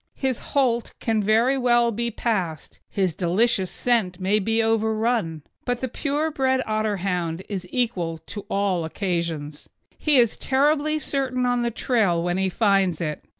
His 0.15 0.39
holt 0.57 0.93
can 0.99 1.21
very 1.21 1.59
well 1.59 1.91
be 1.91 2.09
passed, 2.09 2.79
his 2.89 3.13
delicious 3.13 3.69
scent 3.69 4.19
may 4.19 4.39
be 4.39 4.63
overrun; 4.63 5.43
but 5.63 5.79
the 5.79 5.87
pure 5.87 6.31
bred 6.31 6.59
Otterhound 6.65 7.43
is 7.47 7.67
equal 7.71 8.17
to 8.17 8.43
all 8.49 8.83
occasions. 8.83 9.69
He 9.99 10.17
is 10.17 10.37
terribly 10.37 10.97
certain 10.97 11.45
on 11.45 11.61
the 11.61 11.69
trail 11.69 12.19
when 12.23 12.37
he 12.39 12.49
finds 12.49 12.99
it. 12.99 13.23